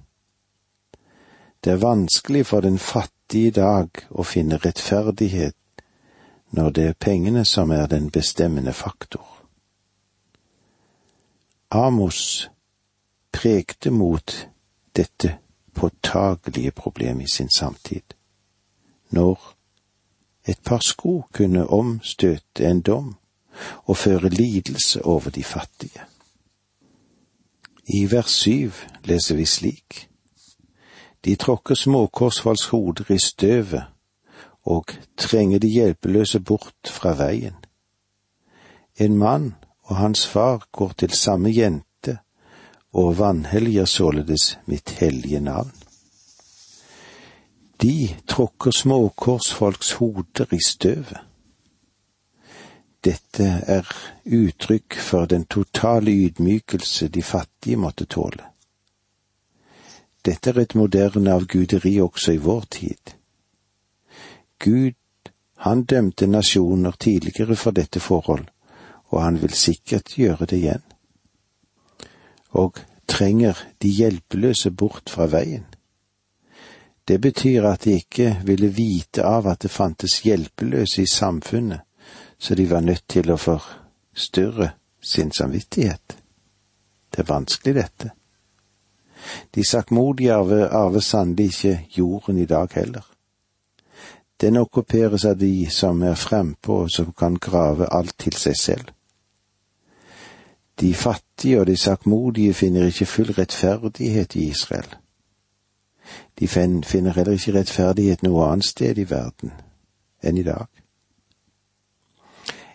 Det 1.64 1.72
er 1.72 1.84
vanskelig 1.84 2.46
for 2.46 2.62
den 2.62 2.80
fattige 2.80 3.13
i 3.34 3.50
dag 3.50 3.90
å 4.12 4.24
finne 4.24 4.60
rettferdighet 4.62 5.56
når 6.54 6.70
det 6.70 6.84
er 6.88 7.00
pengene 7.00 7.46
som 7.46 7.72
er 7.72 7.88
den 7.88 8.10
bestemmende 8.12 8.74
faktor. 8.74 9.26
Amos 11.72 12.50
prekte 13.32 13.90
mot 13.92 14.36
dette 14.96 15.38
påtagelige 15.74 16.72
problemet 16.72 17.26
i 17.26 17.36
sin 17.36 17.50
samtid. 17.50 18.14
Når 19.10 19.40
et 20.46 20.60
par 20.66 20.80
sko 20.80 21.24
kunne 21.34 21.68
omstøte 21.68 22.68
en 22.70 22.82
dom 22.82 23.16
og 23.86 23.98
føre 23.98 24.30
lidelse 24.30 25.06
over 25.06 25.30
de 25.30 25.44
fattige. 25.44 26.06
I 27.88 28.12
vers 28.12 28.32
syv 28.32 28.72
leser 29.04 29.36
vi 29.36 29.46
slik. 29.46 30.10
De 31.24 31.36
tråkker 31.36 31.76
småkorsfolks 31.76 32.66
hoder 32.66 33.12
i 33.12 33.20
støvet 33.20 33.84
og 34.64 34.92
trenger 35.18 35.60
de 35.60 35.68
hjelpeløse 35.68 36.40
bort 36.40 36.90
fra 36.90 37.14
veien. 37.20 37.56
En 39.00 39.18
mann 39.18 39.54
og 39.84 39.96
hans 39.96 40.28
far 40.28 40.68
går 40.72 40.94
til 40.98 41.16
samme 41.16 41.52
jente 41.52 42.18
og 42.94 43.18
vanhelliger 43.20 43.86
således 43.86 44.58
mitt 44.66 44.90
hellige 44.90 45.40
navn. 45.40 45.72
De 47.82 48.16
tråkker 48.28 48.72
småkorsfolks 48.72 49.92
hoder 49.92 50.54
i 50.54 50.60
støvet. 50.66 51.20
Dette 53.04 53.48
er 53.68 53.88
uttrykk 54.26 54.96
for 54.96 55.26
den 55.26 55.46
totale 55.46 56.12
ydmykelse 56.12 57.08
de 57.08 57.24
fattige 57.24 57.78
måtte 57.78 58.06
tåle. 58.06 58.53
Dette 60.26 60.50
er 60.50 60.60
et 60.62 60.76
moderne 60.76 61.34
avguderi 61.34 61.98
også 62.02 62.32
i 62.32 62.38
vår 62.38 62.64
tid. 62.72 63.16
Gud, 64.60 64.96
han 65.56 65.84
dømte 65.84 66.28
nasjoner 66.28 66.92
tidligere 66.92 67.56
for 67.56 67.72
dette 67.72 68.00
forhold, 68.00 68.46
og 69.12 69.24
han 69.24 69.42
vil 69.42 69.54
sikkert 69.54 70.16
gjøre 70.16 70.46
det 70.46 70.58
igjen. 70.58 70.84
Og 72.52 72.80
trenger 73.08 73.58
de 73.82 73.90
hjelpeløse 73.90 74.72
bort 74.72 75.10
fra 75.10 75.28
veien. 75.28 75.66
Det 77.08 77.20
betyr 77.22 77.68
at 77.68 77.84
de 77.84 77.98
ikke 78.00 78.38
ville 78.48 78.70
vite 78.72 79.26
av 79.28 79.48
at 79.48 79.62
det 79.62 79.72
fantes 79.72 80.22
hjelpeløse 80.24 81.04
i 81.04 81.08
samfunnet, 81.08 81.82
så 82.40 82.56
de 82.56 82.70
var 82.70 82.82
nødt 82.82 83.04
til 83.08 83.32
å 83.32 83.38
forstyrre 83.38 84.72
sin 85.02 85.32
samvittighet. 85.32 86.18
Det 87.12 87.20
er 87.20 87.34
vanskelig, 87.34 87.76
dette. 87.76 88.12
De 89.56 89.64
sakkmodige 89.64 90.34
arver, 90.34 90.68
arver 90.68 91.00
sannelig 91.00 91.46
ikke 91.46 91.88
jorden 91.98 92.38
i 92.38 92.46
dag 92.46 92.68
heller. 92.74 93.06
Den 94.42 94.58
okkuperes 94.58 95.26
av 95.26 95.38
de 95.38 95.70
som 95.72 96.02
er 96.04 96.16
frempå 96.16 96.82
og 96.84 96.92
som 96.92 97.14
kan 97.18 97.36
grave 97.36 97.88
alt 97.94 98.16
til 98.20 98.34
seg 98.34 98.58
selv. 98.58 98.92
De 100.80 100.94
fattige 100.94 101.60
og 101.60 101.68
de 101.68 101.78
sakkmodige 101.78 102.54
finner 102.54 102.86
ikke 102.86 103.06
full 103.06 103.32
rettferdighet 103.38 104.36
i 104.36 104.50
Israel. 104.50 104.96
De 106.40 106.48
finner 106.48 107.14
heller 107.14 107.38
ikke 107.38 107.54
rettferdighet 107.60 108.24
noe 108.24 108.48
annet 108.50 108.66
sted 108.66 108.98
i 108.98 109.10
verden 109.10 109.54
enn 110.24 110.38
i 110.38 110.44
dag. 110.44 110.68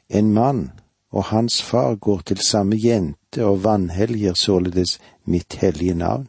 En 0.08 0.32
mann 0.32 0.70
og 1.10 1.24
hans 1.24 1.62
far 1.62 1.94
går 1.94 2.20
til 2.26 2.40
samme 2.44 2.76
jente 2.80 3.44
og 3.44 3.64
vanhelliger 3.64 4.34
således 4.34 4.98
mitt 5.24 5.54
hellige 5.54 5.94
navn. 5.94 6.28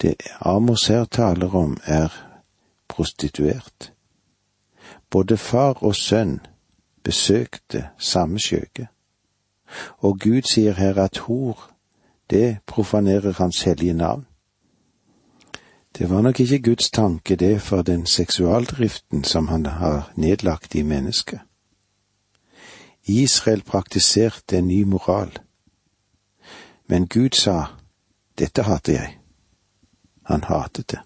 Det 0.00 0.14
Amos 0.40 0.86
her 0.86 1.04
taler 1.04 1.54
om, 1.54 1.76
er 1.84 2.08
prostituert. 2.88 3.92
Både 5.10 5.36
far 5.36 5.82
og 5.84 5.94
sønn 5.94 6.40
besøkte 7.04 7.88
samme 7.98 8.38
skjøge. 8.38 8.88
Og 9.98 10.18
Gud 10.20 10.42
sier 10.42 10.72
her 10.72 10.98
at 10.98 11.18
hor, 11.18 11.70
det 12.30 12.58
profanerer 12.66 13.32
hans 13.32 13.62
hellige 13.62 13.92
navn. 13.92 14.26
Det 15.98 16.10
var 16.10 16.22
nok 16.22 16.40
ikke 16.40 16.62
Guds 16.62 16.90
tanke, 16.90 17.36
det, 17.36 17.62
for 17.62 17.82
den 17.82 18.06
seksualdriften 18.06 19.24
som 19.24 19.48
han 19.48 19.66
har 19.66 20.12
nedlagt 20.16 20.74
i 20.74 20.82
mennesket. 20.82 21.40
Israel 23.04 23.62
praktiserte 23.62 24.58
en 24.58 24.68
ny 24.68 24.82
moral. 24.82 25.38
Men 26.86 27.08
Gud 27.08 27.30
sa, 27.30 27.64
dette 28.38 28.62
hater 28.62 28.92
jeg. 28.92 29.19
Han 30.30 30.44
hatet 30.46 30.88
det. 30.94 31.00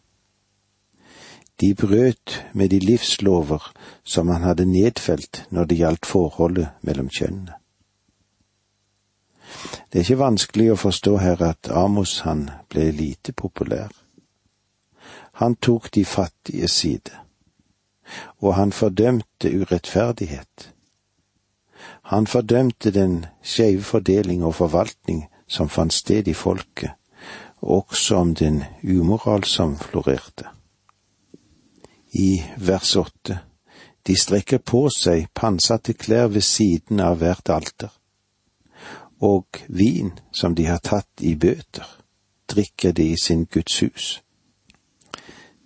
De 1.61 1.75
brøt 1.75 2.45
med 2.53 2.71
de 2.71 2.79
livslover 2.79 3.73
som 4.05 4.29
han 4.29 4.43
hadde 4.43 4.67
nedfelt 4.69 5.47
når 5.51 5.65
det 5.71 5.79
gjaldt 5.79 6.07
forholdet 6.07 6.73
mellom 6.85 7.09
kjønnene. 7.09 7.55
Det 9.89 10.01
er 10.01 10.05
ikke 10.05 10.21
vanskelig 10.21 10.67
å 10.73 10.81
forstå 10.83 11.17
her 11.23 11.43
at 11.47 11.71
Amos 11.71 12.19
han 12.27 12.49
ble 12.69 12.91
lite 12.93 13.33
populær. 13.33 13.93
Han 15.41 15.55
tok 15.57 15.89
de 15.95 16.05
fattige 16.05 16.69
side, 16.69 17.15
og 18.43 18.55
han 18.59 18.73
fordømte 18.73 19.55
urettferdighet. 19.55 20.69
Han 22.13 22.27
fordømte 22.27 22.91
den 22.91 23.25
skeive 23.43 23.83
fordeling 23.83 24.45
og 24.45 24.55
forvaltning 24.61 25.25
som 25.47 25.69
fant 25.69 25.93
sted 25.93 26.29
i 26.29 26.35
folket, 26.35 26.93
også 27.61 28.17
om 28.17 28.35
den 28.35 28.63
umoral 28.83 29.45
som 29.45 29.77
florerte. 29.79 30.49
I 32.13 32.43
vers 32.57 32.97
åtte, 32.97 33.39
de 34.07 34.17
strekker 34.17 34.59
på 34.59 34.87
seg 34.93 35.29
pansatte 35.35 35.93
klær 35.93 36.29
ved 36.29 36.45
siden 36.45 37.01
av 37.01 37.19
hvert 37.19 37.51
alter 37.51 37.93
og 39.25 39.47
vin 39.69 40.13
som 40.33 40.55
de 40.55 40.67
har 40.67 40.79
tatt 40.79 41.23
i 41.23 41.35
bøter, 41.35 41.87
drikker 42.51 42.93
de 42.93 43.11
i 43.13 43.17
sin 43.23 43.47
Guds 43.47 43.81
hus. 43.83 44.07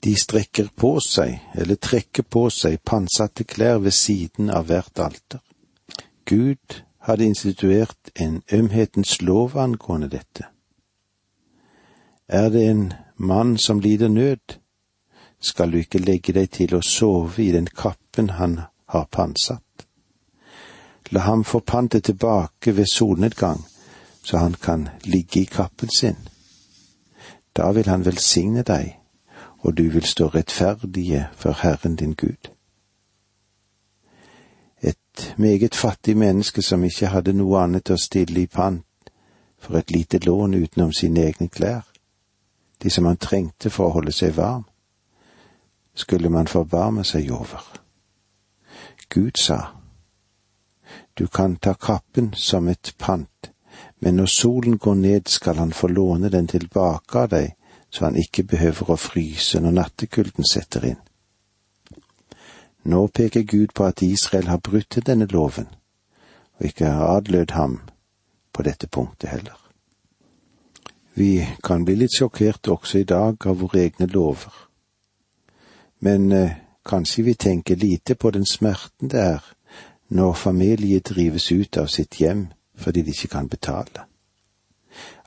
De 0.01 0.15
strekker 0.15 0.69
på 0.77 0.99
seg, 1.03 1.41
eller 1.59 1.75
trekker 1.75 2.23
på 2.23 2.47
seg, 2.55 2.79
pannsatte 2.85 3.45
klær 3.45 3.81
ved 3.83 3.97
siden 3.97 4.51
av 4.55 4.69
hvert 4.69 5.01
alter. 5.03 5.41
Gud 6.25 6.83
hadde 7.09 7.27
instituert 7.27 8.13
en 8.15 8.43
ømhetens 8.53 9.19
lov 9.23 9.57
angående 9.59 10.11
dette. 10.13 10.47
Er 12.29 12.49
det 12.49 12.71
en 12.71 12.93
mann 13.17 13.59
som 13.59 13.81
lider 13.81 14.09
nød, 14.09 14.59
skal 15.41 15.73
du 15.73 15.77
ikke 15.79 15.99
legge 15.99 16.33
deg 16.33 16.51
til 16.51 16.75
å 16.77 16.83
sove 16.85 17.43
i 17.43 17.53
den 17.55 17.67
kappen 17.67 18.31
han 18.37 18.61
har 18.93 19.09
pantsatt. 19.11 19.87
La 21.11 21.21
ham 21.25 21.45
få 21.45 21.61
pantet 21.61 22.05
tilbake 22.05 22.77
ved 22.77 22.87
solnedgang, 22.93 23.65
så 24.23 24.39
han 24.39 24.55
kan 24.55 24.89
ligge 25.05 25.41
i 25.41 25.45
kappen 25.45 25.89
sin. 25.99 26.17
Da 27.57 27.71
vil 27.73 27.89
han 27.89 28.05
velsigne 28.05 28.63
deg, 28.63 28.99
og 29.65 29.77
du 29.77 29.89
vil 29.89 30.05
stå 30.05 30.29
rettferdige 30.29 31.29
for 31.33 31.57
Herren 31.63 31.97
din 31.97 32.13
Gud. 32.15 32.53
Et 34.83 35.35
meget 35.37 35.75
fattig 35.75 36.17
menneske 36.17 36.63
som 36.63 36.85
ikke 36.85 37.07
hadde 37.07 37.33
noe 37.33 37.63
annet 37.65 37.91
å 37.91 37.97
stille 37.97 38.45
i 38.45 38.47
pant 38.47 38.85
for 39.59 39.79
et 39.79 39.91
lite 39.91 40.19
lån 40.19 40.55
utenom 40.55 40.93
sine 40.93 41.25
egne 41.25 41.49
klær, 41.49 41.88
de 42.83 42.91
som 42.91 43.07
han 43.07 43.17
trengte 43.17 43.71
for 43.71 43.89
å 43.89 43.97
holde 43.99 44.13
seg 44.13 44.37
varm, 44.37 44.65
skulle 45.95 46.31
man 46.31 46.47
forbarme 46.47 47.05
seg 47.05 47.31
over. 47.35 47.63
Gud 49.09 49.39
sa, 49.41 49.59
du 51.19 51.27
kan 51.27 51.57
ta 51.57 51.75
kappen 51.75 52.33
som 52.37 52.69
et 52.69 52.95
pant, 52.99 53.51
men 54.01 54.17
når 54.17 54.27
solen 54.27 54.79
går 54.79 54.95
ned 54.95 55.29
skal 55.29 55.59
han 55.59 55.73
få 55.73 55.89
låne 55.89 56.31
den 56.31 56.47
tilbake 56.47 57.19
av 57.19 57.29
deg, 57.29 57.55
så 57.91 58.05
han 58.05 58.17
ikke 58.21 58.45
behøver 58.45 58.93
å 58.93 59.01
fryse 59.01 59.61
når 59.61 59.75
nattekulden 59.81 60.47
setter 60.47 60.85
inn. 60.93 61.01
Nå 62.85 63.07
peker 63.09 63.43
Gud 63.43 63.75
på 63.75 63.85
at 63.85 64.03
Israel 64.03 64.49
har 64.49 64.63
brutt 64.63 65.01
denne 65.07 65.27
loven, 65.27 65.67
og 66.59 66.67
ikke 66.67 66.87
har 66.87 67.17
adlød 67.17 67.51
ham 67.57 67.81
på 68.53 68.63
dette 68.63 68.87
punktet 68.87 69.31
heller. 69.31 69.68
Vi 71.19 71.49
kan 71.63 71.83
bli 71.85 71.97
litt 71.99 72.15
sjokkert 72.15 72.69
også 72.71 73.01
i 73.01 73.07
dag 73.11 73.43
av 73.51 73.57
våre 73.59 73.81
egne 73.89 74.07
lover. 74.07 74.55
Men 76.07 76.29
eh, 76.33 76.53
kanskje 76.87 77.25
vi 77.27 77.35
tenker 77.35 77.77
lite 77.77 78.15
på 78.15 78.31
den 78.31 78.47
smerten 78.47 79.11
det 79.11 79.25
er 79.25 79.49
når 80.15 80.39
familie 80.39 81.03
drives 81.03 81.51
ut 81.51 81.81
av 81.83 81.91
sitt 81.91 82.21
hjem 82.21 82.47
fordi 82.79 83.03
de 83.03 83.17
ikke 83.17 83.33
kan 83.35 83.51
betale. 83.51 84.07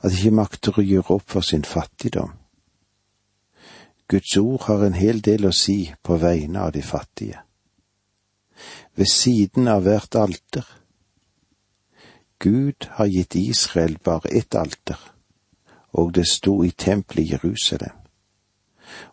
At 0.00 0.08
de 0.08 0.16
ikke 0.16 0.38
makter 0.40 0.80
å 0.80 0.86
gjøre 0.94 1.18
opp 1.18 1.28
for 1.28 1.44
sin 1.44 1.68
fattigdom. 1.68 2.32
Guds 4.08 4.36
ord 4.40 4.64
har 4.70 4.88
en 4.88 4.96
hel 4.96 5.20
del 5.20 5.44
å 5.44 5.52
si 5.52 5.92
på 6.00 6.16
vegne 6.24 6.70
av 6.70 6.72
de 6.72 6.80
fattige. 6.80 7.44
Ved 8.96 9.12
siden 9.12 9.68
av 9.68 9.84
hvert 9.84 10.16
alter. 10.16 10.64
Gud 12.40 12.88
har 12.96 13.12
gitt 13.12 13.36
Israel 13.36 14.00
bare 14.00 14.32
ett 14.32 14.56
alter, 14.56 15.11
og 15.92 16.14
det 16.14 16.26
sto 16.28 16.62
i 16.62 16.70
tempelet 16.70 17.24
i 17.24 17.32
Jerusalem. 17.32 17.96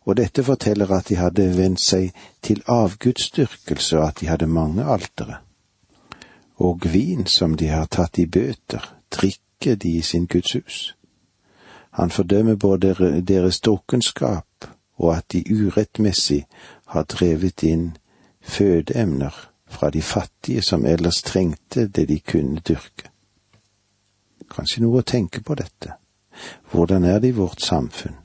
Og 0.06 0.18
dette 0.18 0.44
forteller 0.44 0.92
at 0.92 1.10
de 1.10 1.16
hadde 1.16 1.58
vendt 1.58 1.82
seg 1.82 2.12
til 2.42 2.64
avgudsdyrkelse, 2.68 4.00
og 4.00 4.08
at 4.08 4.20
de 4.20 4.28
hadde 4.28 4.48
mange 4.48 4.84
altere. 4.84 5.38
Og 6.56 6.80
vin 6.94 7.26
som 7.26 7.56
de 7.56 7.68
har 7.68 7.86
tatt 7.86 8.20
i 8.20 8.26
bøter, 8.26 8.84
drikker 9.12 9.76
de 9.76 9.98
i 9.98 10.02
sin 10.02 10.26
Guds 10.26 10.54
hus. 10.54 10.96
Han 11.92 12.10
fordømmer 12.10 12.56
både 12.56 13.22
deres 13.28 13.60
drukkenskap 13.60 14.50
og 15.00 15.18
at 15.18 15.32
de 15.32 15.44
urettmessig 15.52 16.44
har 16.86 17.04
drevet 17.04 17.64
inn 17.64 17.98
fødeemner 18.42 19.36
fra 19.70 19.90
de 19.90 20.02
fattige 20.02 20.62
som 20.62 20.86
ellers 20.86 21.22
trengte 21.24 21.88
det 21.88 22.08
de 22.10 22.20
kunne 22.20 22.60
dyrke. 22.60 23.08
Kanskje 24.50 24.84
noe 24.84 25.00
å 25.00 25.08
tenke 25.08 25.42
på 25.46 25.56
dette. 25.56 25.96
Hvordan 26.72 27.04
er 27.04 27.20
det 27.20 27.34
i 27.34 27.38
vårt 27.38 27.62
samfunn? 27.62 28.18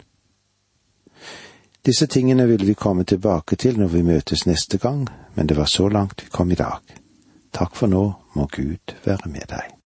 Disse 1.84 2.06
tingene 2.06 2.46
vil 2.48 2.66
vi 2.66 2.74
komme 2.74 3.04
tilbake 3.04 3.56
til 3.56 3.78
når 3.78 3.92
vi 3.92 4.02
møtes 4.02 4.46
neste 4.46 4.78
gang, 4.78 5.04
men 5.34 5.46
det 5.46 5.56
var 5.56 5.68
så 5.68 5.88
langt 5.88 6.24
vi 6.24 6.32
kom 6.32 6.50
i 6.50 6.56
dag. 6.58 6.80
Takk 7.52 7.76
for 7.76 7.86
nå, 7.86 8.04
må 8.34 8.48
Gud 8.50 8.96
være 9.04 9.30
med 9.30 9.50
deg. 9.52 9.74